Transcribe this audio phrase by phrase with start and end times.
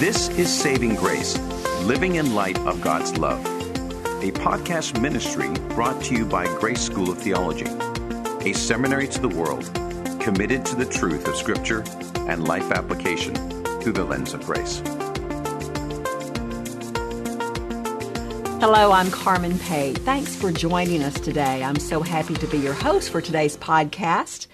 [0.00, 1.38] This is Saving Grace,
[1.82, 3.44] living in light of God's love,
[4.24, 7.66] a podcast ministry brought to you by Grace School of Theology,
[8.48, 9.70] a seminary to the world
[10.18, 11.84] committed to the truth of Scripture
[12.30, 13.34] and life application
[13.82, 14.78] through the lens of grace.
[18.58, 19.98] Hello, I'm Carmen Pate.
[19.98, 21.62] Thanks for joining us today.
[21.62, 24.46] I'm so happy to be your host for today's podcast.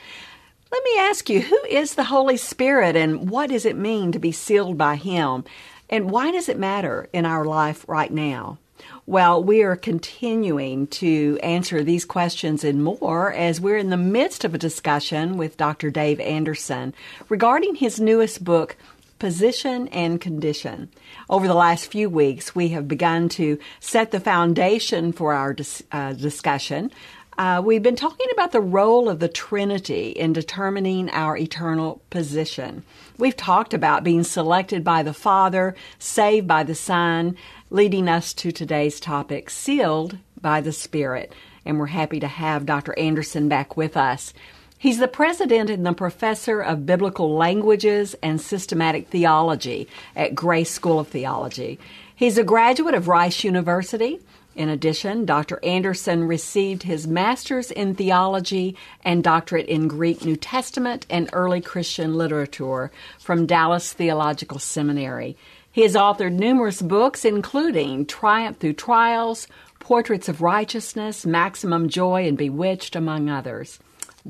[0.77, 4.19] Let me ask you, who is the Holy Spirit and what does it mean to
[4.19, 5.45] be sealed by Him?
[5.89, 8.59] And why does it matter in our life right now?
[9.07, 14.45] Well, we are continuing to answer these questions and more as we're in the midst
[14.45, 15.91] of a discussion with Dr.
[15.91, 16.93] Dave Anderson
[17.31, 18.77] regarding his newest book,
[19.19, 20.91] position and condition.
[21.31, 25.83] Over the last few weeks, we have begun to set the foundation for our dis-
[25.91, 26.91] uh, discussion.
[27.39, 32.83] Uh, we've been talking about the role of the Trinity in determining our eternal position.
[33.19, 37.37] We've talked about being selected by the Father, saved by the Son,
[37.69, 41.35] leading us to today's topic, sealed by the Spirit.
[41.67, 42.99] And we're happy to have Dr.
[42.99, 44.33] Anderson back with us.
[44.79, 51.01] He's the president and the professor of biblical languages and systematic theology at Grace School
[51.01, 51.79] of Theology.
[52.15, 54.21] He's a graduate of Rice University.
[54.57, 55.63] In addition, Dr.
[55.63, 62.17] Anderson received his master's in theology and doctorate in Greek New Testament and early Christian
[62.17, 65.37] literature from Dallas Theological Seminary.
[65.71, 69.47] He has authored numerous books, including Triumph Through Trials,
[69.79, 73.79] Portraits of Righteousness, Maximum Joy, and Bewitched, among others.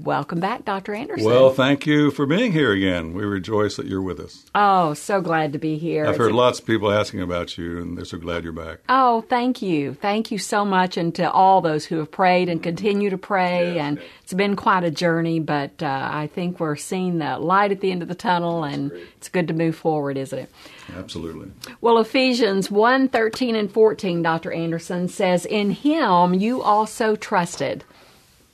[0.04, 0.94] Welcome back, Dr.
[0.94, 1.24] Anderson.
[1.24, 3.14] Well, thank you for being here again.
[3.14, 4.44] We rejoice that you're with us.
[4.54, 6.04] Oh, so glad to be here.
[6.04, 8.52] I've It's heard a- lots of people asking about you, and they're so glad you're
[8.52, 8.80] back.
[8.90, 9.94] Oh, thank you.
[9.94, 13.78] Thank you so much, and to all those who have prayed and continue to pray.
[13.78, 17.80] And it's been quite a journey, but uh, I think we're seeing the light at
[17.80, 20.50] the end of the tunnel, and it's good to move forward, isn't it?
[20.94, 21.50] Absolutely.
[21.80, 24.52] Well, Ephesians 1 13 and 14, Dr.
[24.52, 27.82] Anderson says, In him you also trusted,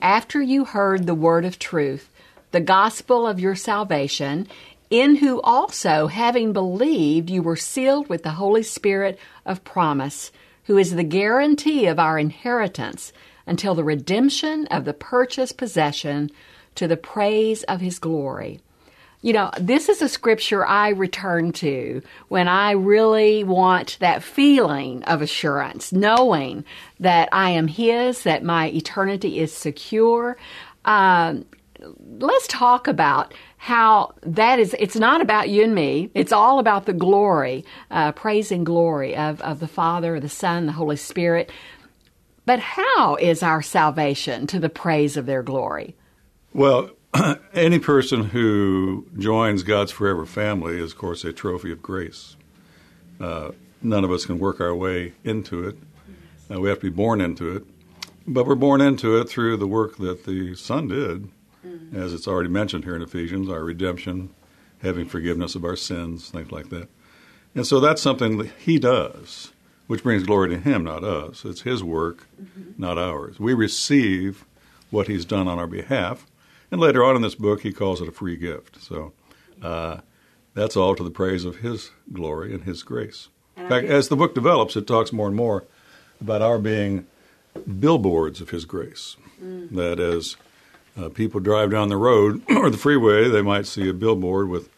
[0.03, 2.09] after you heard the word of truth,
[2.51, 4.47] the gospel of your salvation,
[4.89, 10.31] in who also, having believed, you were sealed with the Holy Spirit of promise,
[10.65, 13.13] who is the guarantee of our inheritance
[13.47, 16.29] until the redemption of the purchased possession
[16.75, 18.59] to the praise of his glory.
[19.23, 25.01] You know, this is a scripture I return to when I really want that feeling
[25.05, 26.65] of assurance, knowing
[26.99, 30.35] that I am His, that my eternity is secure.
[30.83, 31.45] Um,
[32.19, 34.75] let's talk about how that is.
[34.77, 36.11] It's not about you and me.
[36.13, 40.65] It's all about the glory, uh, praise and glory of, of the Father, the Son,
[40.65, 41.49] the Holy Spirit.
[42.45, 45.95] But how is our salvation to the praise of their glory?
[46.53, 46.89] Well,
[47.53, 52.35] any person who joins God's forever family is, of course, a trophy of grace.
[53.19, 53.51] Uh,
[53.81, 55.77] none of us can work our way into it.
[56.51, 57.65] Uh, we have to be born into it.
[58.25, 61.29] But we're born into it through the work that the Son did,
[61.93, 64.29] as it's already mentioned here in Ephesians, our redemption,
[64.81, 66.87] having forgiveness of our sins, things like that.
[67.53, 69.51] And so that's something that He does,
[69.87, 71.43] which brings glory to Him, not us.
[71.43, 72.27] It's His work,
[72.77, 73.39] not ours.
[73.39, 74.45] We receive
[74.89, 76.25] what He's done on our behalf.
[76.73, 78.81] And later on in this book, He calls it a free gift.
[78.81, 79.13] So
[79.61, 79.97] uh,
[80.55, 83.27] that's all to the praise of His glory and His grace.
[83.55, 85.65] In fact, as the book develops, it talks more and more
[86.19, 87.05] about our being
[87.79, 89.17] billboards of His grace.
[89.39, 90.35] That as
[90.99, 94.69] uh, people drive down the road or the freeway, they might see a billboard with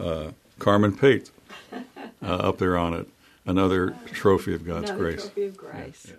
[0.00, 0.30] uh,
[0.60, 1.32] Carmen Pate
[1.72, 3.08] uh, up there on it.
[3.44, 5.22] Another trophy of God's Another grace.
[5.22, 6.12] trophy of grace.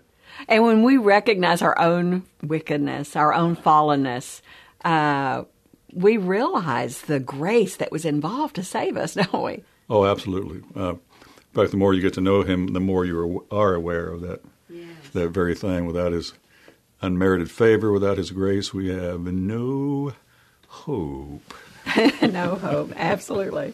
[0.50, 4.42] And when we recognize our own wickedness, our own fallenness,
[4.84, 5.44] uh,
[5.94, 9.64] we realize the grace that was involved to save us, don't we?
[9.90, 10.62] Oh, absolutely.
[10.76, 13.76] Uh, in fact, the more you get to know Him, the more you are are
[13.76, 14.42] aware of that
[15.14, 15.86] that very thing.
[15.86, 16.34] Without His
[17.02, 20.14] unmerited favor, without His grace, we have no
[20.68, 21.54] hope.
[22.22, 22.92] no hope.
[22.96, 23.74] Absolutely.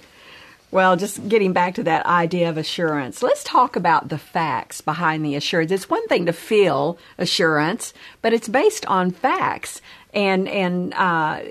[0.71, 5.25] Well, just getting back to that idea of assurance, let's talk about the facts behind
[5.25, 5.71] the assurance.
[5.71, 7.91] It's one thing to feel assurance,
[8.21, 9.81] but it's based on facts.
[10.13, 11.41] And and uh,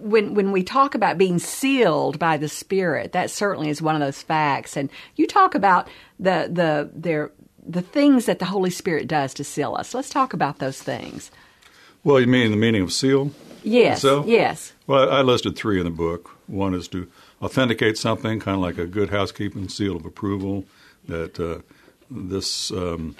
[0.00, 4.00] when when we talk about being sealed by the Spirit, that certainly is one of
[4.00, 4.76] those facts.
[4.76, 5.88] And you talk about
[6.18, 7.30] the the their
[7.64, 9.94] the things that the Holy Spirit does to seal us.
[9.94, 11.30] Let's talk about those things.
[12.04, 13.30] Well, you mean the meaning of seal?
[13.62, 14.02] Yes.
[14.02, 14.24] So?
[14.26, 14.72] Yes.
[14.88, 16.30] Well, I listed three in the book.
[16.48, 17.08] One is to
[17.40, 20.64] authenticate something, kind of like a good housekeeping seal of approval,
[21.06, 21.60] that uh,
[22.10, 23.16] this um,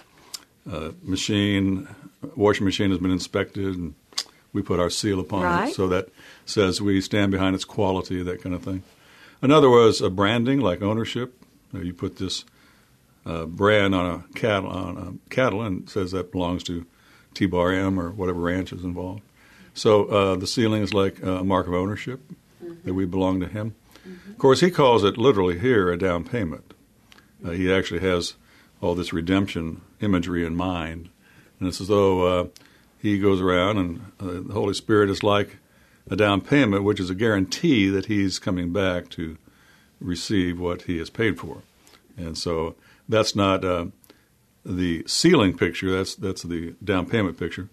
[0.70, 1.88] uh, machine,
[2.34, 3.94] washing machine, has been inspected, and
[4.52, 5.68] we put our seal upon Right.
[5.68, 5.74] it.
[5.74, 6.08] So that
[6.44, 8.82] says we stand behind its quality, that kind of thing.
[9.40, 11.34] Another was a branding, like ownership.
[11.72, 12.44] You, put this
[13.24, 16.86] uh, brand on a cattle on a cattle and says that belongs to
[17.34, 19.22] T Bar M or whatever ranch is involved.
[19.74, 22.20] So uh, the sealing is like a mark of ownership
[22.62, 22.74] mm-hmm.
[22.84, 23.74] that we belong to Him.
[24.06, 24.32] Mm-hmm.
[24.32, 26.74] Of course, He calls it literally here a down payment.
[27.44, 28.34] Uh, he actually has
[28.80, 31.08] all this redemption imagery in mind,
[31.58, 32.46] and it's as though uh,
[33.02, 35.56] He goes around and uh, the Holy Spirit is like
[36.08, 39.36] a down payment, which is a guarantee that He's coming back to
[40.00, 41.62] receive what He has paid for,
[42.16, 42.76] and so
[43.08, 43.86] that's not uh,
[44.64, 45.90] the sealing picture.
[45.90, 47.68] That's that's the down payment picture.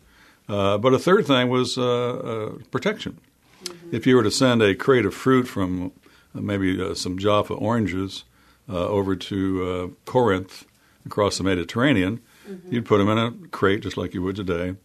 [0.47, 3.19] Uh, but a third thing was uh, uh, protection.
[3.63, 3.95] Mm-hmm.
[3.95, 5.91] If you were to send a crate of fruit from
[6.33, 8.23] uh, maybe uh, some Jaffa oranges
[8.67, 10.65] over to Corinth
[11.05, 12.73] across the Mediterranean, mm-hmm.
[12.73, 14.75] you'd put them in a crate just like you would today.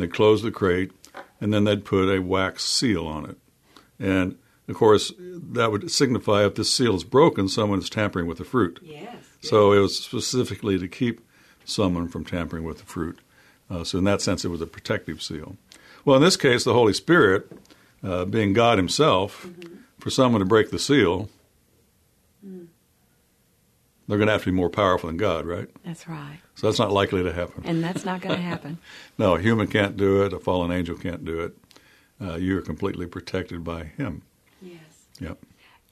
[0.00, 0.92] They'd close the crate,
[1.40, 3.36] and then they'd put a wax seal on it.
[3.98, 4.36] And
[4.68, 8.44] of course, that would signify if this seal is broken, someone is tampering with the
[8.44, 8.78] fruit.
[8.82, 9.16] Yes.
[9.42, 11.20] So it was specifically to keep
[11.64, 13.18] someone from tampering with the fruit.
[13.68, 15.56] Uh, so in that sense, it was a protective seal.
[16.04, 17.50] Well, in this case, the Holy Spirit,
[18.02, 19.76] uh, being God Himself, mm-hmm.
[19.98, 21.28] for someone to break the seal,
[22.44, 22.66] mm.
[24.10, 25.68] They're going to have to be more powerful than God, right?
[25.84, 26.40] That's right.
[26.56, 27.62] So that's not likely to happen.
[27.64, 28.78] And that's not going to happen.
[29.18, 30.32] no, a human can't do it.
[30.32, 31.56] A fallen angel can't do it.
[32.20, 34.22] Uh, you are completely protected by Him.
[34.60, 34.80] Yes.
[35.20, 35.38] Yep.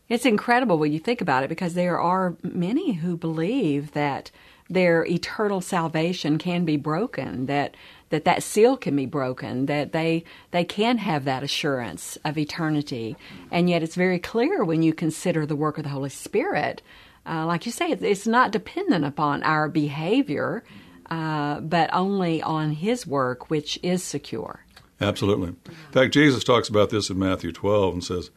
[0.08, 4.32] It's incredible when you think about it because there are many who believe that
[4.68, 7.76] their eternal salvation can be broken, that
[8.10, 13.16] that that seal can be broken, that they they can have that assurance of eternity.
[13.50, 16.82] And yet it's very clear when you consider the work of the Holy Spirit.
[17.28, 20.64] Uh, like you say, it's not dependent upon our behavior,
[21.10, 24.64] uh, but only on His work, which is secure.
[25.00, 25.48] Absolutely.
[25.48, 28.30] In fact, Jesus talks about this in Matthew 12 and says,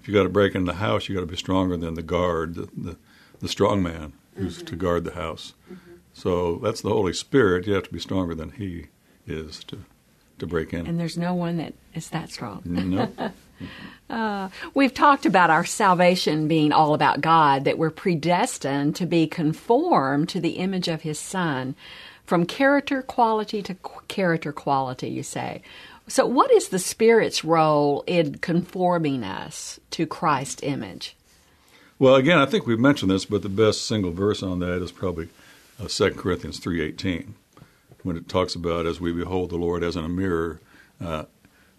[0.00, 2.02] if you got to break into the house, you got to be stronger than the
[2.02, 2.96] guard, the, the,
[3.38, 4.66] the strong man who's mm-hmm.
[4.66, 5.54] to guard the house.
[5.72, 5.92] Mm-hmm.
[6.12, 7.66] So that's the Holy Spirit.
[7.66, 8.88] You have to be stronger than He
[9.26, 9.84] is to
[10.42, 10.86] to break in.
[10.86, 12.62] And there's no one that is that strong.
[12.64, 13.08] No.
[14.10, 19.26] uh, we've talked about our salvation being all about God, that we're predestined to be
[19.26, 21.74] conformed to the image of His Son,
[22.24, 23.76] from character quality to
[24.08, 25.08] character quality.
[25.08, 25.62] You say.
[26.08, 31.16] So, what is the Spirit's role in conforming us to Christ's image?
[31.98, 34.90] Well, again, I think we've mentioned this, but the best single verse on that is
[34.90, 35.28] probably
[35.80, 37.28] uh, 2 Corinthians 3.18,
[38.02, 40.60] when it talks about as we behold the Lord as in a mirror,
[41.00, 41.26] uh,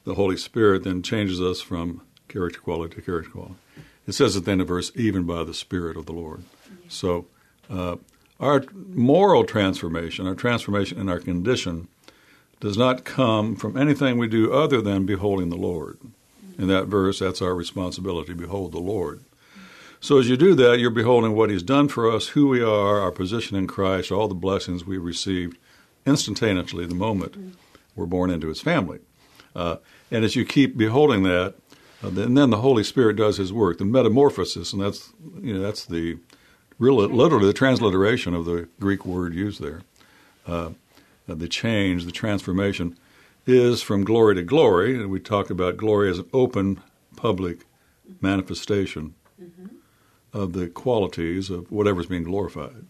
[0.05, 3.55] the Holy Spirit then changes us from character quality to character quality.
[4.07, 6.43] It says at the end of the verse, even by the Spirit of the Lord.
[6.89, 7.27] So
[7.69, 7.97] uh,
[8.39, 11.87] our moral transformation, our transformation in our condition,
[12.59, 15.99] does not come from anything we do other than beholding the Lord.
[16.57, 19.23] In that verse, that's our responsibility behold the Lord.
[19.99, 22.99] So as you do that, you're beholding what He's done for us, who we are,
[22.99, 25.57] our position in Christ, all the blessings we received
[26.05, 27.55] instantaneously the moment
[27.95, 28.99] we're born into His family.
[29.55, 29.77] Uh,
[30.11, 31.55] and as you keep beholding that,
[32.03, 35.61] uh, and then the Holy Spirit does His work, the metamorphosis, and that's you know
[35.61, 36.17] that's the
[36.79, 39.81] real literally the transliteration of the Greek word used there.
[40.45, 40.71] Uh,
[41.27, 42.97] uh, the change, the transformation,
[43.45, 44.95] is from glory to glory.
[44.95, 46.81] And we talk about glory as an open,
[47.15, 47.65] public
[48.21, 49.67] manifestation mm-hmm.
[50.33, 52.85] of the qualities of whatever's being glorified.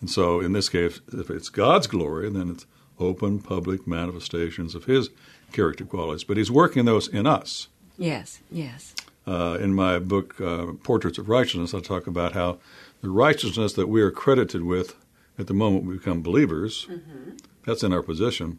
[0.00, 2.66] And so, in this case, if it's God's glory, then it's
[2.98, 5.08] open, public manifestations of His
[5.52, 6.24] character qualities.
[6.24, 7.68] But He's working those in us.
[7.98, 8.94] Yes, yes.
[9.26, 12.58] Uh, in my book, uh, Portraits of Righteousness, I talk about how
[13.00, 14.94] the righteousness that we are credited with
[15.38, 17.32] at the moment we become believers, mm-hmm.
[17.64, 18.58] that's in our position,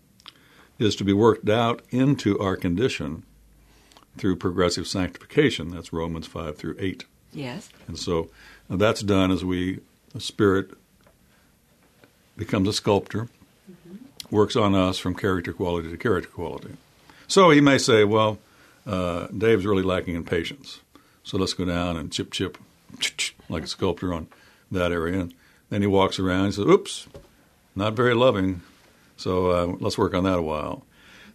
[0.77, 3.23] is to be worked out into our condition
[4.17, 5.69] through progressive sanctification.
[5.69, 7.05] That's Romans 5 through 8.
[7.33, 7.69] Yes.
[7.87, 8.29] And so
[8.69, 9.79] uh, that's done as we,
[10.13, 10.71] the Spirit
[12.35, 13.29] becomes a sculptor.
[14.29, 16.75] Works on us from character quality to character quality.
[17.27, 18.39] So he may say, well,
[18.85, 20.79] uh, Dave's really lacking in patience.
[21.23, 22.57] So let's go down and chip, chip,
[23.49, 24.27] like a sculptor on
[24.71, 25.19] that area.
[25.19, 25.33] And
[25.69, 27.07] then he walks around and says, "Oops,
[27.75, 28.61] not very loving."
[29.17, 30.85] So uh, let's work on that a while.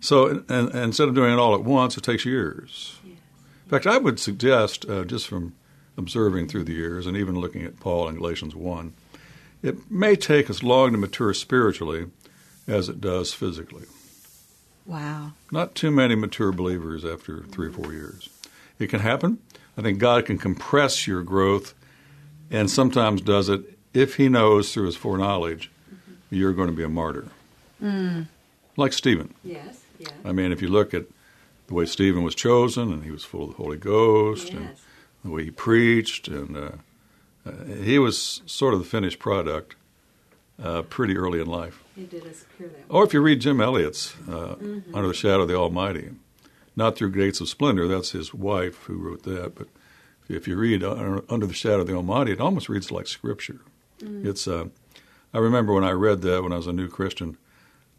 [0.00, 2.96] So and, and, instead of doing it all at once, it takes years.
[3.04, 3.16] Yes.
[3.64, 5.54] In fact, I would suggest, uh, just from
[5.96, 8.94] observing through the years, and even looking at Paul in Galatians one,
[9.62, 12.06] it may take as long to mature spiritually
[12.66, 13.84] as it does physically.
[14.86, 15.32] Wow.
[15.50, 18.28] Not too many mature believers after three or four years.
[18.78, 19.38] It can happen.
[19.76, 21.74] I think God can compress your growth
[22.50, 25.70] and sometimes does it if he knows through his foreknowledge
[26.30, 27.28] you're going to be a martyr.
[27.82, 28.26] Mm.
[28.76, 29.34] Like Stephen.
[29.44, 30.12] Yes, yes.
[30.24, 31.04] I mean, if you look at
[31.66, 34.56] the way Stephen was chosen and he was full of the Holy Ghost yes.
[34.56, 34.68] and
[35.24, 36.70] the way he preached and uh,
[37.44, 39.74] Uh, he was sort of the finished product
[40.62, 41.81] uh, pretty early in life.
[41.94, 42.84] He did us clear that.
[42.88, 44.94] Or if you read Jim Elliot's uh, mm-hmm.
[44.94, 46.10] Under the Shadow of the Almighty,
[46.74, 49.68] not through Gates of Splendor, that's his wife who wrote that, but
[50.28, 53.60] if you read Under the Shadow of the Almighty, it almost reads like Scripture.
[54.00, 54.26] Mm.
[54.26, 54.48] It's.
[54.48, 54.66] Uh,
[55.34, 57.38] I remember when I read that when I was a new Christian,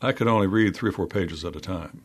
[0.02, 2.04] I could only read three or four pages at a time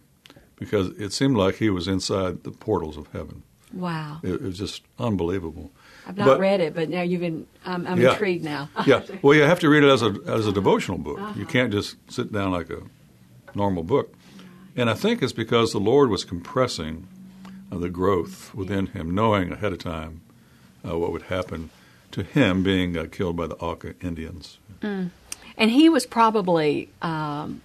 [0.57, 3.43] because it seemed like he was inside the portals of heaven.
[3.73, 4.21] Wow!
[4.23, 5.71] It, it was just unbelievable.
[6.09, 7.47] I've not but, read it, but now you've been.
[7.67, 8.71] I'm, I'm yeah, intrigued now.
[8.87, 9.03] yeah.
[9.21, 11.21] Well, you have to read it as a as a devotional book.
[11.21, 11.35] Uh-huh.
[11.39, 12.81] You can't just sit down like a
[13.55, 14.15] normal book.
[14.75, 17.07] And I think it's because the Lord was compressing
[17.71, 20.23] uh, the growth within him, knowing ahead of time
[20.89, 21.71] uh, what would happen
[22.13, 24.59] to him being uh, killed by the Auca Indians.
[24.81, 25.11] Mm.
[25.57, 27.61] And he was probably um,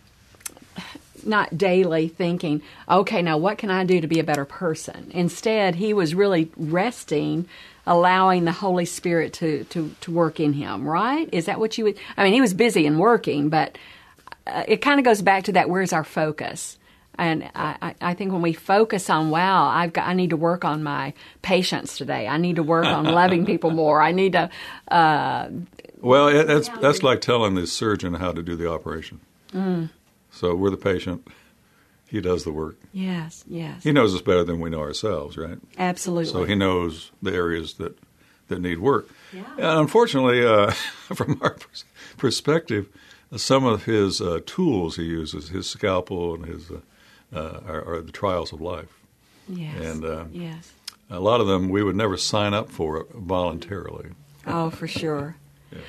[1.25, 5.11] not daily thinking, okay, now what can I do to be a better person?
[5.13, 7.47] Instead, he was really resting,
[7.85, 11.29] allowing the Holy Spirit to, to, to work in him, right?
[11.31, 11.97] Is that what you would?
[12.17, 13.77] I mean, he was busy and working, but
[14.47, 16.77] uh, it kind of goes back to that where's our focus?
[17.15, 20.65] And I, I think when we focus on, wow, I've got, I need to work
[20.65, 21.13] on my
[21.43, 22.27] patience today.
[22.27, 24.01] I need to work on loving people more.
[24.01, 24.49] I need to.
[24.87, 25.49] Uh,
[26.01, 29.19] well, it, that's that's like telling the surgeon how to do the operation.
[29.53, 29.89] Mm.
[30.33, 31.27] So we're the patient.
[32.07, 32.77] He does the work.
[32.91, 33.83] Yes, yes.
[33.83, 35.57] He knows us better than we know ourselves, right?
[35.77, 36.31] Absolutely.
[36.31, 37.97] So he knows the areas that
[38.49, 39.07] that need work.
[39.31, 39.45] Yeah.
[39.57, 40.71] And unfortunately, uh,
[41.15, 41.55] from our
[42.17, 42.89] perspective,
[43.35, 46.79] some of his uh, tools he uses, his scalpel and his uh,
[47.33, 48.93] uh, are, are, the trials of life.
[49.47, 49.81] Yes.
[49.81, 50.71] And uh, yes.
[51.09, 54.09] a lot of them we would never sign up for voluntarily.
[54.45, 55.35] Oh, for sure.
[55.71, 55.79] yeah.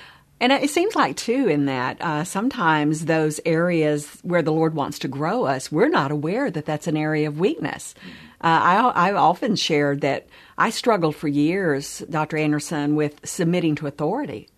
[0.45, 4.99] And it seems like, too, in that uh, sometimes those areas where the Lord wants
[4.99, 7.95] to grow us, we're not aware that that's an area of weakness.
[8.43, 8.61] Uh,
[8.93, 10.27] I, I often shared that
[10.59, 12.37] I struggled for years, Dr.
[12.37, 14.51] Anderson, with submitting to authority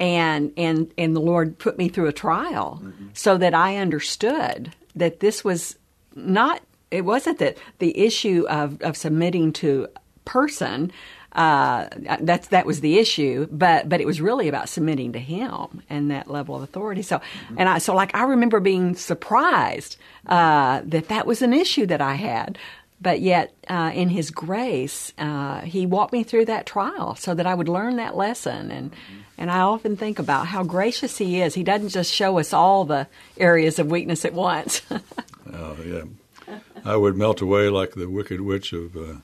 [0.00, 3.06] and and and the Lord put me through a trial mm-hmm.
[3.14, 5.78] so that I understood that this was
[6.16, 9.86] not it wasn't that the issue of, of submitting to
[10.24, 10.90] person
[11.36, 11.88] uh,
[12.20, 16.10] that's that was the issue, but but it was really about submitting to him and
[16.10, 17.02] that level of authority.
[17.02, 17.56] So, mm-hmm.
[17.58, 22.00] and I so like I remember being surprised uh, that that was an issue that
[22.00, 22.56] I had,
[23.02, 27.46] but yet uh, in His grace, uh, He walked me through that trial so that
[27.46, 28.70] I would learn that lesson.
[28.70, 29.20] And mm-hmm.
[29.36, 31.54] and I often think about how gracious He is.
[31.54, 34.80] He doesn't just show us all the areas of weakness at once.
[35.52, 39.16] oh yeah, I would melt away like the Wicked Witch of uh,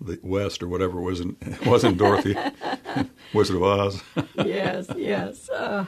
[0.00, 2.36] the West or whatever wasn't wasn't Dorothy,
[3.34, 4.02] Wizard of Oz.
[4.36, 5.48] yes, yes.
[5.48, 5.84] Uh,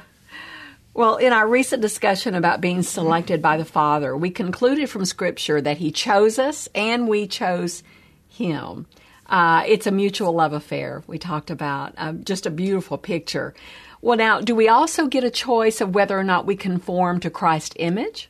[0.95, 5.61] well, in our recent discussion about being selected by the Father, we concluded from Scripture
[5.61, 7.83] that He chose us and we chose
[8.28, 8.87] Him.
[9.26, 11.02] Uh, it's a mutual love affair.
[11.07, 13.54] We talked about uh, just a beautiful picture.
[14.02, 17.31] Well, now, do we also get a choice of whether or not we conform to
[17.31, 18.28] Christ's image?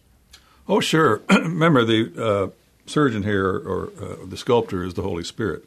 [0.69, 1.23] Oh, sure.
[1.31, 2.51] Remember, the uh,
[2.87, 5.65] surgeon here or uh, the sculptor is the Holy Spirit.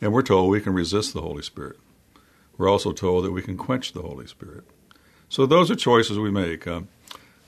[0.00, 1.78] And we're told we can resist the Holy Spirit.
[2.56, 4.64] We're also told that we can quench the Holy Spirit.
[5.28, 6.66] So those are choices we make.
[6.66, 6.88] Um,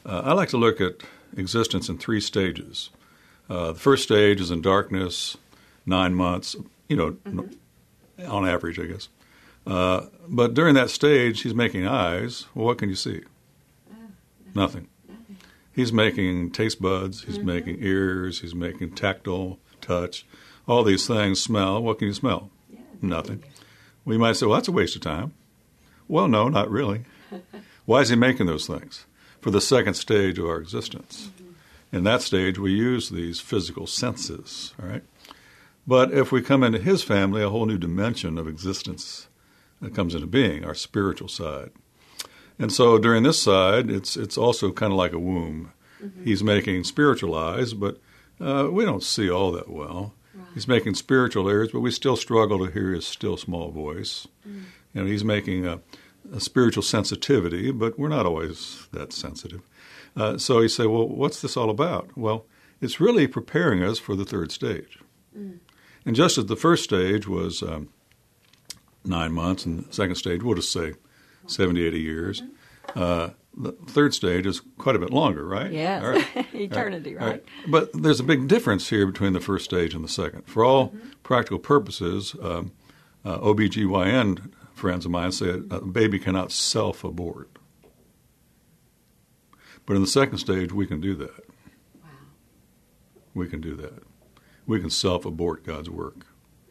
[0.05, 1.03] uh, I like to look at
[1.37, 2.91] existence in three stages.
[3.49, 5.37] Uh, the first stage is in darkness,
[5.85, 6.57] nine months,
[6.89, 8.31] you know, mm-hmm.
[8.31, 9.09] on average, I guess.
[9.67, 12.47] Uh, but during that stage, he's making eyes.
[12.55, 13.23] Well, what can you see?
[14.55, 14.89] Nothing.
[15.09, 15.37] nothing.
[15.73, 17.47] He's making taste buds, he's mm-hmm.
[17.47, 20.27] making ears, he's making tactile touch,
[20.71, 21.83] all these things smell.
[21.83, 22.49] What can you smell?
[22.73, 22.79] Yeah.
[23.03, 23.43] Nothing.
[24.05, 25.33] We might say, well, that's a waste of time.
[26.07, 27.05] Well, no, not really.
[27.87, 29.05] Why is he making those things?
[29.41, 31.31] For the second stage of our existence.
[31.35, 31.97] Mm-hmm.
[31.97, 35.03] In that stage, we use these physical senses, all right?
[35.87, 39.27] But if we come into his family, a whole new dimension of existence
[39.95, 41.71] comes into being, our spiritual side.
[42.61, 45.73] And so during this side, it's it's also kind of like a womb.
[46.01, 46.25] Mm-hmm.
[46.25, 47.99] He's making spiritual eyes, but
[48.41, 50.15] uh, we don't see all that well.
[50.55, 54.27] He's making spiritual errors, but we still struggle to hear his still small voice.
[54.47, 54.65] Mm.
[54.95, 55.81] And he's making a,
[56.33, 59.63] a, spiritual sensitivity, but we're not always that sensitive.
[60.17, 62.17] Uh, so he said, Well, what's this all about?
[62.17, 62.47] Well,
[62.81, 64.99] it's really preparing us for the third stage.
[65.37, 65.59] Mm.
[66.05, 67.89] And just as the first stage was um,
[69.05, 70.95] nine months, and the second stage, we'll just say
[71.47, 72.99] 70, 80 years, mm-hmm.
[72.99, 75.73] uh, the third stage is quite a bit longer, right?
[75.73, 76.47] Yes, right.
[76.55, 77.27] eternity, right.
[77.27, 77.45] right.
[77.67, 80.47] But there's a big difference here between the first stage and the second.
[80.47, 81.11] For all mm-hmm.
[81.23, 82.73] practical purposes, um,
[83.25, 87.51] uh, OBGYN friends of mine say a baby cannot self abort.
[89.85, 91.45] But in the second stage, we can do that.
[92.03, 92.09] Wow.
[93.35, 94.03] We can do that.
[94.67, 96.27] We can self abort God's work.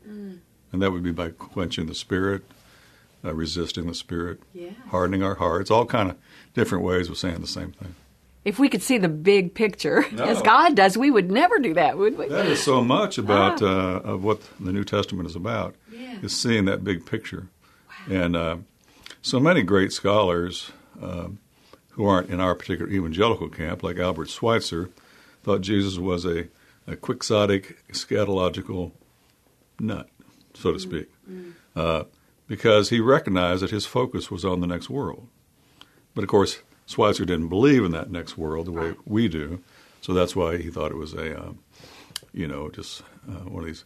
[0.08, 0.40] Mm.
[0.72, 2.44] And that would be by quenching the spirit,
[3.24, 4.72] uh, resisting the Spirit, Yeah.
[4.88, 6.18] hardening our hearts, all kind of
[6.54, 7.96] different ways of saying the same thing.
[8.46, 10.24] If we could see the big picture No.
[10.24, 12.28] as God does, we would never do that, would we?
[12.30, 15.76] That is so much about uh, of what the New Testament is about.
[15.92, 15.96] Ah.
[15.96, 16.20] Yeah.
[16.24, 17.48] Is seeing that big picture,
[18.10, 18.58] and uh,
[19.22, 21.40] so many great scholars um
[21.92, 24.90] who aren't in our particular evangelical camp, like Albert Schweitzer,
[25.44, 26.48] thought Jesus was a,
[26.88, 28.94] a quixotic, eschatological
[29.82, 30.08] nut,
[30.54, 31.10] so to speak,
[31.76, 32.04] uh,
[32.48, 35.28] because he recognized that his focus was on the next world.
[36.20, 39.64] But of course, Schweitzer didn't believe in that next world the way we do,
[40.02, 41.60] so that's why he thought it was a, um,
[42.34, 43.86] you know, just uh, one of these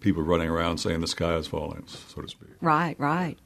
[0.00, 2.48] people running around saying the sky is falling, so to speak.
[2.62, 3.36] Right, right.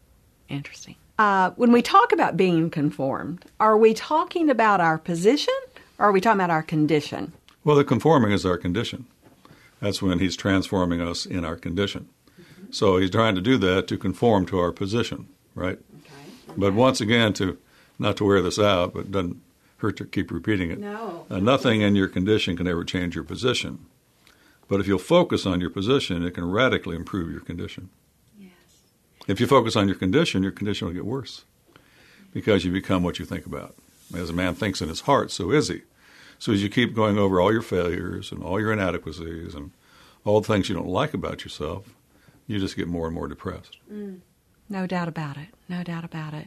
[0.49, 0.95] Interesting.
[1.19, 5.52] Uh, when we talk about being conformed, are we talking about our position
[5.99, 7.33] or are we talking about our condition?
[7.64, 9.07] Well, the conforming is our condition.
[9.81, 12.09] That's when he's transforming us in our condition.
[12.71, 15.26] So he's trying to do that to conform to our position,
[15.57, 15.81] right?
[16.02, 16.54] Okay.
[16.57, 17.59] But once again, to
[17.99, 19.41] not to wear this out, but it doesn't
[19.79, 20.79] hurt to keep repeating it.
[20.79, 21.27] No.
[21.31, 23.87] Uh, nothing in your condition can ever change your position.
[24.69, 27.91] But if you'll focus on your position, it can radically improve your condition.
[28.39, 28.53] Yes.
[29.29, 31.45] If you focus on your condition, your condition will get worse
[32.33, 33.75] because you become what you think about.
[34.15, 35.83] As a man thinks in his heart, so is he.
[36.39, 39.71] So as you keep going over all your failures and all your inadequacies and
[40.25, 41.89] all the things you don't like about yourself,
[42.47, 43.79] you just get more and more depressed.
[44.68, 45.49] No doubt about it.
[45.68, 46.47] No doubt about it.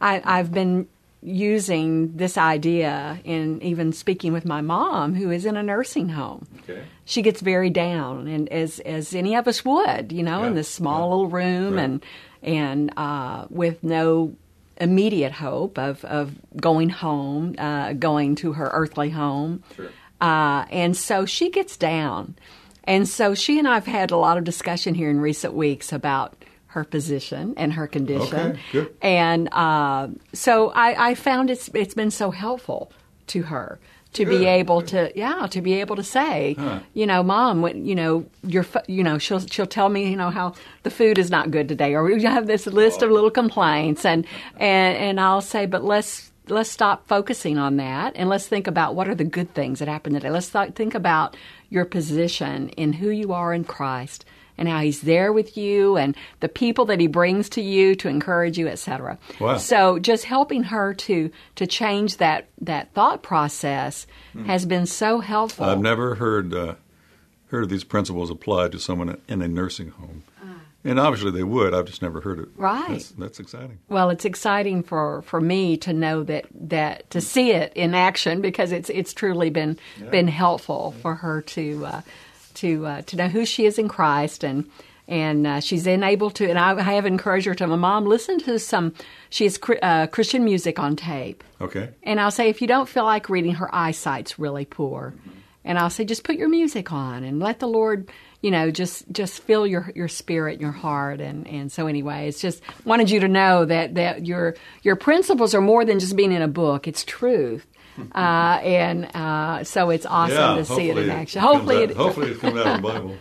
[0.00, 0.88] I, I've been
[1.22, 6.46] using this idea in even speaking with my mom, who is in a nursing home.
[6.62, 6.82] Okay.
[7.06, 10.68] She gets very down, and as as any of us would, you know, in this
[10.68, 11.04] small yeah.
[11.06, 11.82] little room, Right.
[11.84, 12.04] and
[12.42, 14.34] and uh, with no
[14.78, 19.62] immediate hope of of going home, uh, going to her earthly home.
[19.76, 19.88] Sure.
[20.20, 22.34] Uh, and so she gets down.
[22.86, 25.90] And so she and I have had a lot of discussion here in recent weeks
[25.90, 26.34] about
[26.74, 28.58] her position and her condition.
[28.74, 28.90] Okay.
[29.00, 32.90] And uh, so I, I found it's it's been so helpful
[33.28, 33.78] to her
[34.14, 36.80] to be Good, able to yeah to be able to say Huh.
[36.92, 40.30] you know mom when you know your you know she'll she'll tell me you know
[40.30, 44.04] how the food is not good today or we have this list of little complaints
[44.04, 44.24] and
[44.58, 48.94] and and I'll say but let's let's stop focusing on that and let's think about
[48.94, 51.36] what are the good things that happened today let's th- think about
[51.70, 54.24] your position in who you are in Christ
[54.56, 58.08] and how he's there with you and the people that he brings to you to
[58.08, 59.56] encourage you etc Wow.
[59.58, 64.06] so just helping her to to change that that thought process
[64.46, 66.74] has been so helpful I've never heard uh,
[67.50, 70.24] heard of these principles applied to someone in a nursing home,
[70.82, 71.72] and obviously they would.
[71.72, 72.48] I've just never heard it.
[72.56, 72.88] Right.
[72.88, 73.78] That's, that's exciting.
[73.88, 78.40] Well, it's exciting for, for me to know that, that to see it in action
[78.40, 79.78] because it's it's truly been
[80.10, 82.00] been helpful for her to uh,
[82.54, 84.68] to uh, to know who she is in Christ and
[85.06, 88.06] and uh, she's then able to and I, I have encouraged her to my mom
[88.06, 88.94] listen to some
[89.30, 91.90] she has uh, Christian music on tape Okay.
[92.02, 95.14] and I'll say if you don't feel like reading her eyesight's really poor
[95.64, 98.10] and I'll say just put your music on and let the Lord
[98.44, 102.28] you know just just fill your your spirit and your heart and and so anyway
[102.28, 106.14] it's just wanted you to know that that your your principles are more than just
[106.14, 107.66] being in a book it's truth
[108.14, 110.56] uh, and uh, so it's awesome yeah.
[110.56, 113.16] to see it in action hopefully out- it hopefully it comes out of the Bible.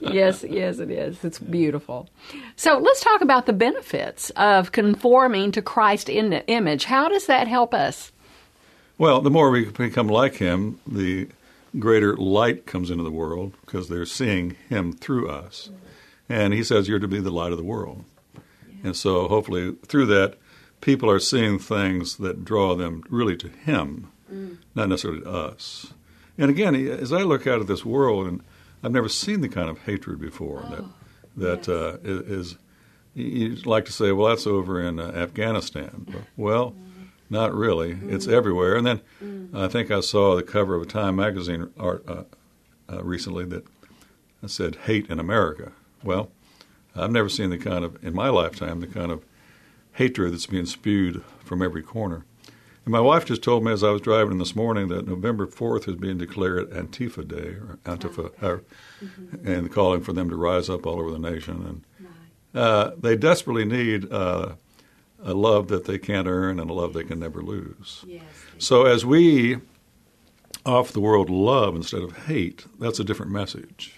[0.12, 1.22] yes, yes, it is.
[1.22, 2.08] It's beautiful.
[2.56, 6.86] So let's talk about the benefits of conforming to Christ in the image.
[6.86, 8.10] How does that help us?
[8.98, 11.28] Well, the more we become like him, the
[11.78, 15.70] greater light comes into the world because they're seeing him through us.
[16.28, 18.04] And he says you're to be the light of the world.
[18.82, 20.36] And so hopefully through that,
[20.80, 24.10] people are seeing things that draw them really to him,
[24.74, 25.92] not necessarily to us.
[26.38, 28.42] And again, as I look out at this world, and
[28.82, 30.84] I've never seen the kind of hatred before that
[31.36, 32.56] that uh, is.
[33.14, 36.04] You'd like to say, well, that's over in uh, Afghanistan.
[36.06, 36.74] But, well,
[37.28, 37.98] not really.
[38.08, 38.76] It's everywhere.
[38.76, 42.24] And then I think I saw the cover of a Time magazine art, uh,
[42.88, 43.66] uh, recently that
[44.46, 45.72] said "Hate in America."
[46.04, 46.30] Well,
[46.94, 49.24] I've never seen the kind of in my lifetime the kind of
[49.92, 52.24] hatred that's being spewed from every corner.
[52.84, 55.88] And my wife just told me as I was driving this morning that November 4th
[55.88, 58.62] is being declared Antifa Day, or Antifa, or,
[59.44, 61.84] and calling for them to rise up all over the nation.
[62.04, 62.06] And
[62.54, 64.52] uh, they desperately need uh,
[65.22, 68.04] a love that they can't earn and a love they can never lose.
[68.06, 68.22] Yes.
[68.58, 69.58] So as we
[70.64, 73.94] off the world love instead of hate, that's a different message.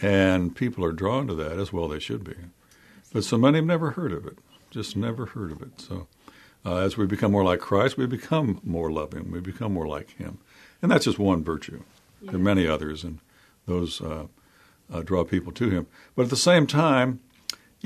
[0.00, 2.36] And people are drawn to that as well they should be.
[3.12, 4.38] But so many have never heard of it,
[4.70, 5.80] just never heard of it.
[5.80, 6.06] So
[6.64, 10.10] uh, as we become more like Christ, we become more loving, we become more like
[10.16, 10.38] Him.
[10.82, 11.82] And that's just one virtue.
[12.22, 13.20] There are many others, and
[13.66, 14.26] those uh,
[14.92, 15.86] uh, draw people to Him.
[16.14, 17.20] But at the same time,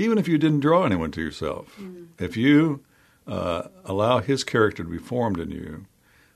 [0.01, 1.77] even if you didn't draw anyone to yourself.
[1.81, 2.09] Mm.
[2.19, 2.85] If you
[3.27, 5.87] uh, allow His character to be formed in you,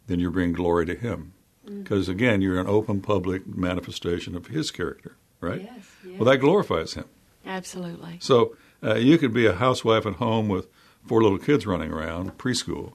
[0.07, 1.33] then you bring glory to Him.
[1.65, 2.13] Because mm.
[2.13, 5.63] again, you're an open public manifestation of His character, right?
[5.63, 6.21] Yes, yes.
[6.21, 7.07] Well, that glorifies Him.
[7.47, 8.19] Absolutely.
[8.21, 10.69] So uh, you could be a housewife at home with
[11.07, 12.95] four little kids running around, preschool,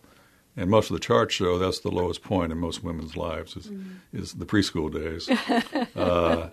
[0.55, 3.67] and most of the charts show that's the lowest point in most women's lives is,
[3.67, 3.95] mm.
[4.13, 5.29] is the preschool days.
[5.95, 6.49] uh,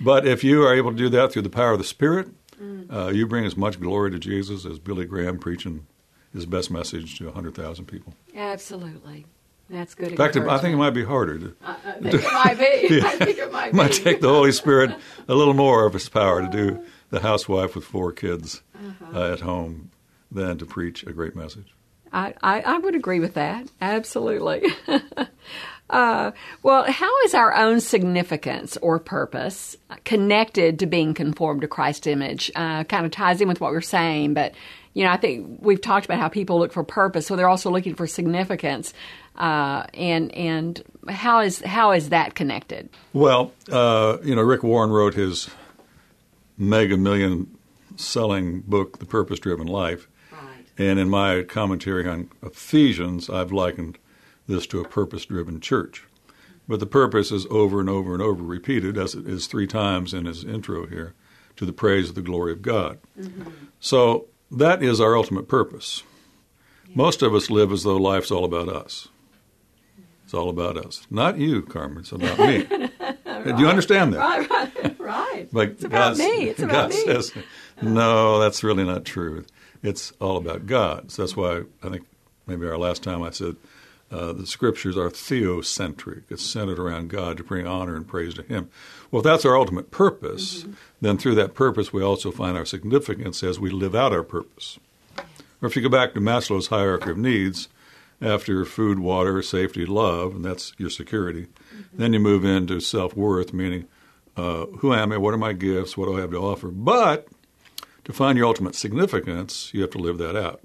[0.00, 2.28] but if you are able to do that through the power of the Spirit,
[2.60, 2.92] mm.
[2.92, 5.86] uh, you bring as much glory to Jesus as Billy Graham preaching
[6.32, 8.14] his best message to 100,000 people.
[8.34, 9.26] Absolutely.
[9.68, 10.12] That's good.
[10.12, 11.38] In fact, I think it might be harder.
[11.40, 12.96] To, I, I think it might be.
[12.96, 13.06] yeah.
[13.06, 13.76] I think it might be.
[13.76, 14.96] might take the Holy Spirit
[15.28, 19.18] a little more of his power to do the housewife with four kids uh-huh.
[19.18, 19.90] uh, at home
[20.30, 21.74] than to preach a great message.
[22.12, 23.68] I, I, I would agree with that.
[23.80, 24.62] Absolutely.
[25.90, 26.30] uh,
[26.62, 32.50] well, how is our own significance or purpose connected to being conformed to Christ's image?
[32.54, 34.54] Uh, kind of ties in with what we're saying, but
[34.94, 37.70] you know, I think we've talked about how people look for purpose, so they're also
[37.70, 38.92] looking for significance.
[39.36, 42.88] Uh, and and how is how is that connected?
[43.12, 45.48] Well, uh, you know, Rick Warren wrote his
[46.58, 47.56] mega million
[47.96, 50.08] selling book, The Purpose Driven Life,
[50.76, 53.98] and in my commentary on Ephesians, I've likened
[54.50, 56.04] this to a purpose driven church.
[56.68, 60.12] But the purpose is over and over and over repeated, as it is three times
[60.12, 61.14] in his intro here,
[61.56, 62.98] to the praise of the glory of God.
[63.18, 63.50] Mm-hmm.
[63.80, 66.02] So that is our ultimate purpose.
[66.86, 66.96] Yeah.
[66.96, 69.08] Most of us live as though life's all about us.
[70.24, 71.06] It's all about us.
[71.10, 71.98] Not you, Carmen.
[71.98, 72.64] It's about me.
[72.64, 73.44] right.
[73.56, 74.18] Do you understand that?
[74.18, 75.00] Right, right.
[75.00, 75.48] right.
[75.52, 76.50] But it's about me.
[76.50, 77.04] It's about God me.
[77.04, 77.32] Says,
[77.82, 79.44] no, that's really not true.
[79.82, 81.10] It's all about God.
[81.10, 82.06] So that's why I think
[82.46, 83.56] maybe our last time I said
[84.10, 86.24] uh, the scriptures are theocentric.
[86.30, 88.68] It's centered around God to bring honor and praise to Him.
[89.10, 90.72] Well, if that's our ultimate purpose, mm-hmm.
[91.00, 94.78] then through that purpose we also find our significance as we live out our purpose.
[95.62, 97.68] Or if you go back to Maslow's hierarchy of needs,
[98.22, 101.96] after food, water, safety, love, and that's your security, mm-hmm.
[101.96, 103.86] then you move into self worth, meaning
[104.36, 105.18] uh, who am I?
[105.18, 105.96] What are my gifts?
[105.96, 106.68] What do I have to offer?
[106.68, 107.28] But
[108.04, 110.62] to find your ultimate significance, you have to live that out.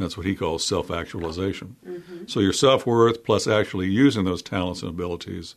[0.00, 1.76] That's what he calls self actualization.
[1.86, 2.26] Mm-hmm.
[2.26, 5.56] So your self worth plus actually using those talents and abilities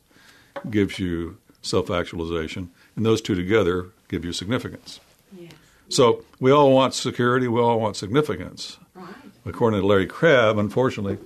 [0.70, 2.70] gives you self actualization.
[2.96, 5.00] And those two together give you significance.
[5.36, 5.54] Yes.
[5.90, 8.78] So we all want security, we all want significance.
[8.94, 9.14] Right.
[9.46, 11.18] According to Larry Crabb, unfortunately,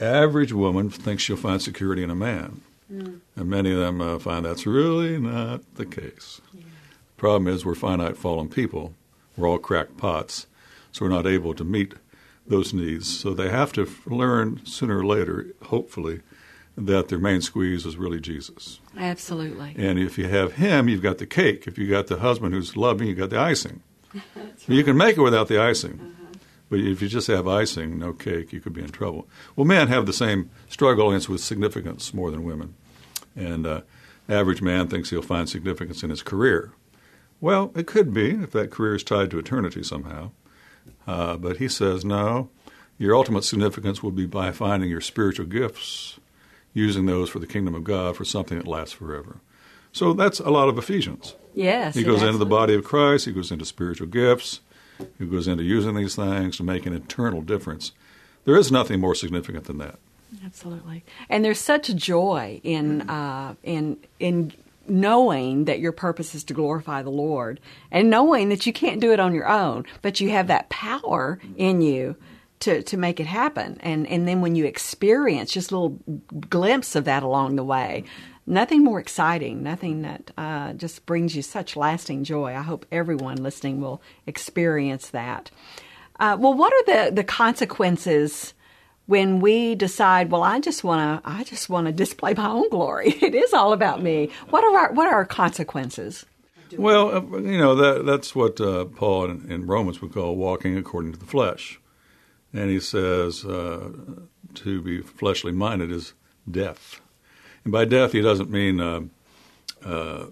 [0.00, 2.62] average woman thinks she'll find security in a man.
[2.90, 3.20] Mm.
[3.36, 6.40] And many of them uh, find that's really not the case.
[6.54, 6.62] Yeah.
[7.18, 8.94] Problem is, we're finite fallen people.
[9.36, 10.46] We're all cracked pots,
[10.92, 11.94] so we're not able to meet
[12.46, 13.08] those needs.
[13.18, 16.20] So they have to learn sooner or later, hopefully,
[16.76, 18.80] that their main squeeze is really Jesus.
[18.96, 19.74] Absolutely.
[19.76, 21.66] And if you have Him, you've got the cake.
[21.66, 23.82] If you got the husband who's loving, you've got the icing.
[24.14, 24.54] right.
[24.66, 26.00] You can make it without the icing.
[26.00, 26.38] Uh-huh.
[26.68, 29.28] But if you just have icing, no cake, you could be in trouble.
[29.56, 32.74] Well, men have the same struggle with significance more than women.
[33.34, 33.80] And uh,
[34.28, 36.72] average man thinks he'll find significance in his career.
[37.40, 40.30] Well, it could be if that career is tied to eternity somehow.
[41.06, 42.48] Uh, but he says, no,
[42.98, 46.18] your ultimate significance will be by finding your spiritual gifts,
[46.74, 49.40] using those for the kingdom of God for something that lasts forever.
[49.92, 51.34] So that's a lot of Ephesians.
[51.54, 51.94] Yes.
[51.94, 54.60] He goes into the body of Christ, he goes into spiritual gifts,
[55.18, 57.92] he goes into using these things to make an eternal difference.
[58.44, 59.98] There is nothing more significant than that.
[60.44, 64.52] Absolutely, and there's such joy in uh, in in
[64.86, 69.12] knowing that your purpose is to glorify the Lord and knowing that you can't do
[69.12, 72.16] it on your own, but you have that power in you
[72.60, 73.78] to, to make it happen.
[73.80, 75.98] And, and then when you experience just a little
[76.48, 78.04] glimpse of that along the way,
[78.46, 82.54] nothing more exciting, nothing that uh, just brings you such lasting joy.
[82.54, 85.50] I hope everyone listening will experience that.
[86.18, 88.52] Uh, well, what are the, the consequences?
[89.10, 92.70] When we decide, well, I just want to, I just want to display my own
[92.70, 93.18] glory.
[93.30, 94.30] It is all about me.
[94.50, 96.24] What are our, what are our consequences?
[96.78, 100.76] Well, uh, you know that that's what uh, Paul in, in, Romans would call walking
[100.76, 101.80] according to the flesh,
[102.52, 103.90] and he says uh,
[104.54, 106.12] to be fleshly minded is
[106.48, 107.00] death,
[107.64, 109.00] and by death he doesn't mean uh,
[109.84, 110.26] uh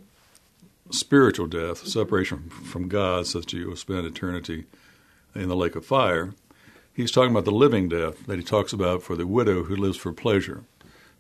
[0.91, 4.67] spiritual death, separation from God, such that you will spend eternity
[5.35, 6.35] in the lake of fire
[6.99, 9.97] he's talking about the living death that he talks about for the widow who lives
[9.97, 10.65] for pleasure.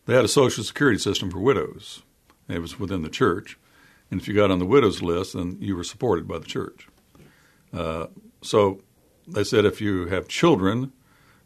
[0.06, 2.02] They had a social security system for widows.
[2.48, 3.56] It was within the church.
[4.10, 6.88] And if you got on the widows list, then you were supported by the church.
[7.72, 8.06] Uh,
[8.42, 8.80] so
[9.28, 10.92] they said if you have children,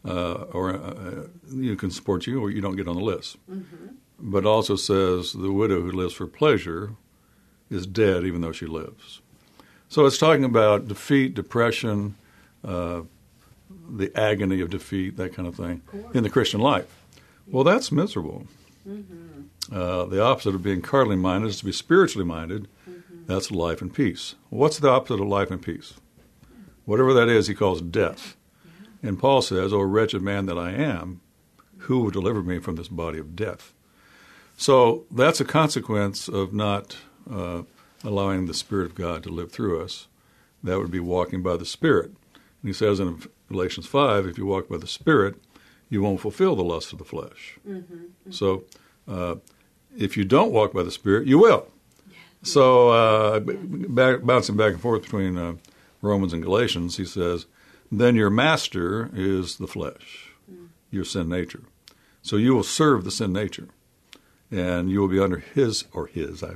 [0.03, 3.37] uh, or uh, you can support you, or you don't get on the list.
[3.47, 3.87] Mm-hmm.
[4.19, 6.95] But also says the widow who lives for pleasure
[7.69, 9.21] is dead, even though she lives.
[9.89, 12.15] So it's talking about defeat, depression,
[12.63, 13.01] uh,
[13.89, 15.81] the agony of defeat, that kind of thing,
[16.13, 17.03] in the Christian life.
[17.47, 18.47] Well, that's miserable.
[18.87, 19.75] Mm-hmm.
[19.75, 22.67] Uh, the opposite of being carnally minded is to be spiritually minded.
[22.89, 23.25] Mm-hmm.
[23.27, 24.35] That's life and peace.
[24.49, 25.93] What's the opposite of life and peace?
[26.85, 28.35] Whatever that is, he calls death.
[28.65, 29.09] Yeah.
[29.09, 31.21] And Paul says, "O wretched man that I am,
[31.77, 33.73] who will deliver me from this body of death?"
[34.57, 36.97] So that's a consequence of not
[37.29, 37.63] uh,
[38.03, 40.07] allowing the Spirit of God to live through us.
[40.61, 42.11] That would be walking by the Spirit.
[42.33, 43.21] And he says in
[43.53, 45.35] Galatians 5 if you walk by the Spirit,
[45.89, 47.57] you won't fulfill the lust of the flesh.
[47.67, 48.31] Mm-hmm, mm-hmm.
[48.31, 48.65] So
[49.07, 49.35] uh,
[49.97, 51.67] if you don't walk by the Spirit, you will.
[52.41, 55.53] So uh, back, bouncing back and forth between uh,
[56.01, 57.45] Romans and Galatians, he says,
[57.91, 60.67] then your master is the flesh, mm.
[60.89, 61.63] your sin nature.
[62.23, 63.67] So you will serve the sin nature,
[64.49, 66.43] and you will be under his or his.
[66.43, 66.55] I,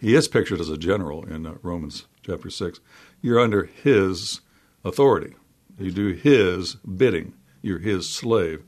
[0.00, 2.80] he is pictured as a general in uh, Romans chapter six.
[3.20, 4.40] You're under his
[4.84, 5.34] authority.
[5.82, 7.34] You do his bidding.
[7.60, 8.62] You're his slave.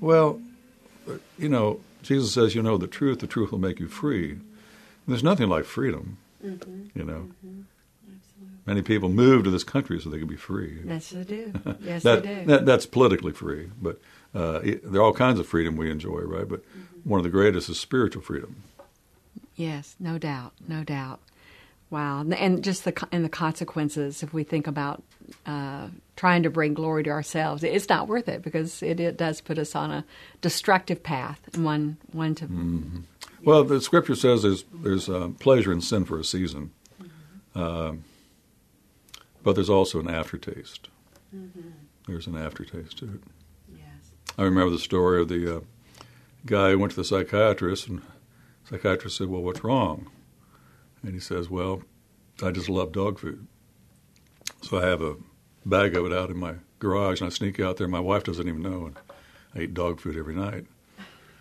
[0.00, 0.40] Well,
[1.38, 4.32] you know, Jesus says, you know the truth, the truth will make you free.
[4.32, 4.42] And
[5.06, 6.98] there's nothing like freedom, mm-hmm.
[6.98, 7.30] you know.
[7.44, 7.62] Mm-hmm.
[8.66, 10.80] Many people move to this country so they can be free.
[10.86, 11.52] Yes, they do.
[11.80, 12.44] Yes, that, they do.
[12.46, 14.00] That, that's politically free, but
[14.34, 16.48] uh, it, there are all kinds of freedom we enjoy, right?
[16.48, 17.08] But mm-hmm.
[17.08, 18.62] one of the greatest is spiritual freedom.
[19.54, 21.20] Yes, no doubt, no doubt.
[21.94, 24.24] Wow, and just the and the consequences.
[24.24, 25.04] If we think about
[25.46, 29.40] uh, trying to bring glory to ourselves, it's not worth it because it, it does
[29.40, 30.04] put us on a
[30.40, 32.46] destructive path and one one to.
[32.46, 32.98] Mm-hmm.
[33.44, 37.62] Well, the scripture says there's there's uh, pleasure in sin for a season, mm-hmm.
[37.62, 37.92] uh,
[39.44, 40.88] but there's also an aftertaste.
[41.32, 41.60] Mm-hmm.
[42.08, 43.20] There's an aftertaste to it.
[43.72, 44.10] Yes.
[44.36, 45.60] I remember the story of the uh,
[46.44, 50.10] guy who went to the psychiatrist, and the psychiatrist said, "Well, what's wrong?"
[51.04, 51.82] And he says, Well,
[52.42, 53.46] I just love dog food.
[54.62, 55.16] So I have a
[55.66, 57.86] bag of it out in my garage, and I sneak out there.
[57.86, 58.96] My wife doesn't even know, and
[59.54, 60.66] I eat dog food every night.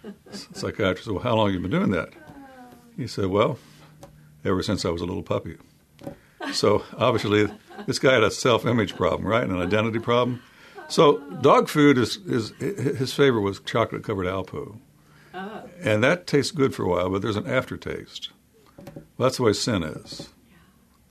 [0.04, 2.10] The psychiatrist said, Well, how long have you been doing that?
[2.97, 3.58] He said, Well,
[4.43, 5.56] ever since I was a little puppy.
[6.52, 7.47] So obviously,
[7.88, 9.43] this guy had a self image problem, right?
[9.43, 10.41] And an identity problem.
[10.89, 14.78] So dog food is, is his favorite was chocolate covered Alpo.
[15.34, 15.63] Oh.
[15.82, 18.33] And that tastes good for a while, but there's an aftertaste.
[19.18, 20.30] That's the way sin is.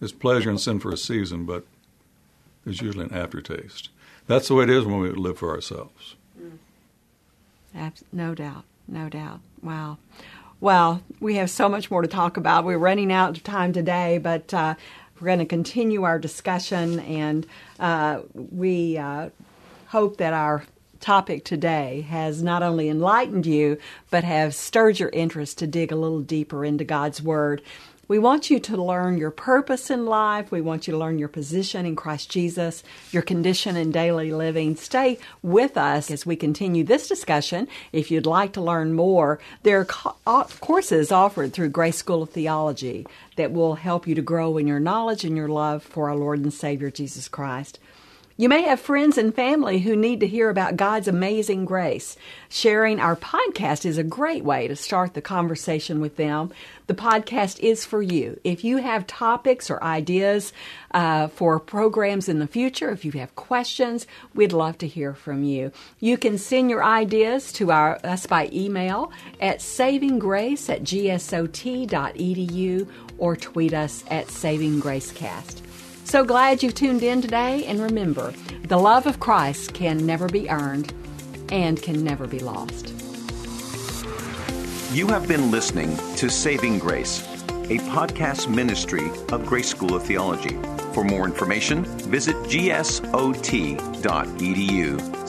[0.01, 1.65] There's pleasure in sin for a season, but
[2.65, 3.89] there's usually an aftertaste.
[4.27, 6.17] That's the way it is when we live for ourselves.
[8.13, 8.65] No doubt.
[8.87, 9.41] No doubt.
[9.63, 9.99] Wow.
[10.61, 12.65] Well, we have so much more to talk about.
[12.65, 14.75] We're running out of time today, but uh,
[15.19, 17.47] we're going to continue our discussion, and
[17.81, 19.31] uh, we uh,
[19.89, 20.65] hope that our
[21.03, 23.77] topic today has not only enlightened you,
[24.11, 27.61] but have stirred your interest to dig a little deeper into God's Word.
[28.09, 30.51] We want you to learn your purpose in life.
[30.51, 34.77] We want you to learn your position in Christ Jesus, your condition in daily living.
[34.77, 37.69] Stay with us as we continue this discussion.
[37.91, 42.25] If you'd like to learn more, there are co- uh, courses offered through Grace School
[42.25, 46.11] of Theology that will help you to grow in your knowledge and your love for
[46.11, 47.79] our Lord and Savior Jesus Christ.
[48.43, 52.17] You may have friends and family who need to hear about God's amazing grace.
[52.49, 56.51] Sharing our podcast is a great way to start the conversation with them.
[56.89, 58.41] The podcast is for you.
[58.43, 60.53] If you have topics or ideas
[60.91, 65.45] uh, for programs in the future, if you have questions, we'd love to hear from
[65.45, 65.71] you.
[66.01, 71.69] You can send your ideas to our, us by email at savinggrace at gsot.edu
[73.19, 75.72] or tweet us at savinggracecast.
[76.13, 80.47] So glad you tuned in today, and remember, the love of Christ can never be
[80.51, 80.93] earned
[81.51, 82.93] and can never be lost.
[84.93, 90.55] You have been listening to Saving Grace, a podcast ministry of Grace School of Theology.
[90.93, 92.91] For more information, visit gsot.edu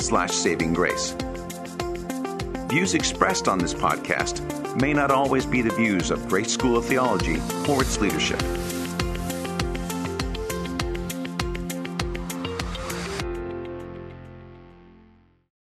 [0.01, 1.15] slash saving grace.
[2.67, 4.41] Views expressed on this podcast
[4.81, 8.41] may not always be the views of Grace School of Theology or its leadership.